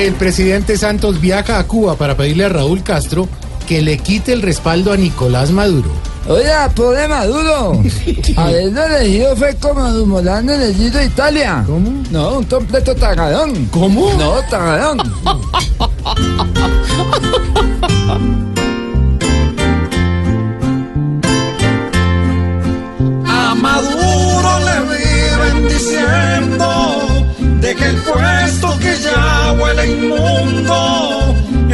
[0.00, 3.28] El presidente Santos viaja a Cuba para pedirle a Raúl Castro
[3.68, 5.90] que le quite el respaldo a Nicolás Maduro.
[6.26, 7.82] Oiga, pobre Maduro.
[8.36, 11.64] Haberlo elegido fue como Dumolán en el Giro de Italia.
[11.66, 12.02] ¿Cómo?
[12.10, 13.66] No, un completo tagadón.
[13.66, 14.14] ¿Cómo?
[14.14, 15.00] No, tagadón.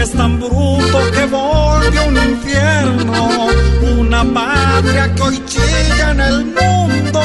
[0.07, 3.49] Es tan bruto que volvió un infierno,
[3.99, 7.21] una patria que hoy chilla en el mundo.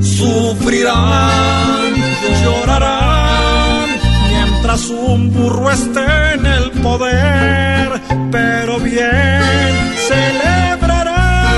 [0.00, 1.94] Sufrirán,
[2.42, 3.88] llorarán,
[4.30, 8.00] mientras un burro esté en el poder,
[8.32, 9.72] pero bien
[10.08, 11.56] celebrarán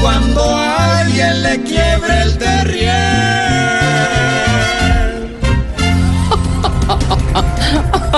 [0.00, 3.13] cuando alguien le quiebre el derrier.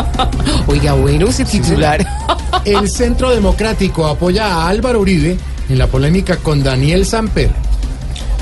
[0.66, 2.06] Oiga, bueno, ese titular.
[2.64, 5.36] El Centro Democrático apoya a Álvaro Uribe
[5.68, 7.50] en la polémica con Daniel Samper.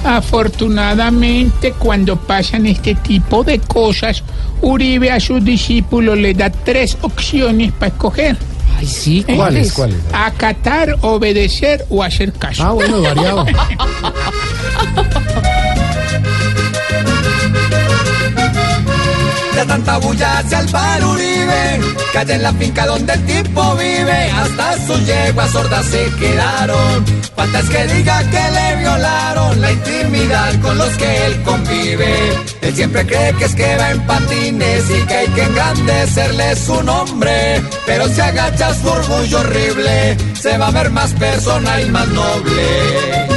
[0.05, 4.23] Afortunadamente, cuando pasan este tipo de cosas,
[4.61, 8.37] Uribe a sus discípulos le da tres opciones para escoger.
[8.79, 9.73] Ay, sí, ¿Cuáles?
[9.73, 9.97] ¿Cuáles?
[10.13, 12.65] Acatar, obedecer o hacer caso.
[12.65, 13.47] Ah, bueno, variado.
[19.85, 21.81] De tanta bulla hacia Álvaro Uribe,
[22.15, 27.05] calle en la finca donde el tipo vive, hasta sus yeguas sordas se quedaron.
[27.37, 32.15] Falta es que diga que le violaron la intimidad con los que él convive.
[32.63, 36.83] Él siempre cree que es que va en patines y que hay que engrandecerle su
[36.83, 37.63] nombre.
[37.85, 43.35] Pero si agacha su orgullo horrible, se va a ver más persona y más noble.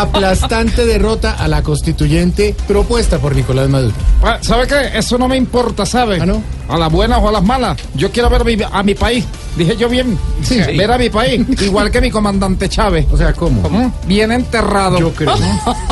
[0.00, 3.94] Aplastante derrota a la constituyente propuesta por Nicolás Maduro.
[4.22, 4.98] Ah, ¿Sabe qué?
[4.98, 6.18] Eso no me importa, ¿sabe?
[6.20, 6.42] ¿Ah, no?
[6.68, 7.78] A las buenas o a las malas.
[7.94, 9.24] Yo quiero ver a mi, a mi país.
[9.56, 10.18] Dije yo bien.
[10.42, 10.58] Sí.
[10.76, 11.46] Ver a mi país.
[11.62, 13.06] Igual que mi comandante Chávez.
[13.10, 13.68] O sea, ¿cómo?
[13.68, 13.92] ¿Mm?
[14.06, 14.98] Bien enterrado.
[14.98, 15.34] Yo creo.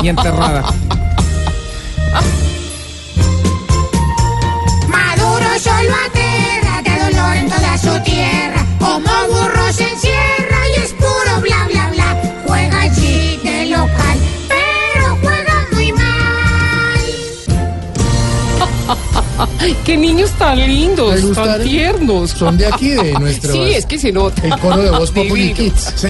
[0.03, 0.63] Y enterrada.
[4.87, 8.14] Maduro solo aterra, da dolor en toda su tierra.
[19.95, 22.31] Qué niños tan lindos, ¿Le tan tiernos.
[22.31, 23.53] Son de aquí, de nuestro.
[23.53, 24.41] Sí, es que se nota.
[24.45, 25.53] El coro de voz Populi.
[25.53, 26.03] Kids.